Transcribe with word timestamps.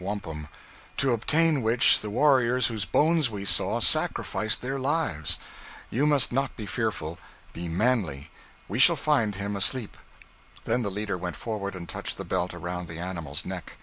wampum), 0.00 0.48
to 0.98 1.12
obtain 1.14 1.62
which, 1.62 2.00
the 2.00 2.10
warriors 2.10 2.66
whose 2.66 2.84
bones 2.84 3.30
we 3.30 3.42
saw, 3.42 3.80
sacrificed 3.80 4.60
their 4.60 4.78
lives. 4.78 5.38
You 5.88 6.06
must 6.06 6.30
not 6.30 6.54
be 6.56 6.66
fearful: 6.66 7.18
be 7.54 7.68
manly. 7.68 8.30
We 8.68 8.80
shall 8.80 8.96
find 8.96 9.36
him 9.36 9.56
asleep.' 9.56 9.96
Then 10.64 10.82
the 10.82 10.90
leader 10.90 11.16
went 11.16 11.36
forward 11.36 11.74
and 11.74 11.88
touched 11.88 12.18
the 12.18 12.24
belt 12.26 12.52
around 12.52 12.86
the 12.86 12.98
animal's 12.98 13.46
neck. 13.46 13.78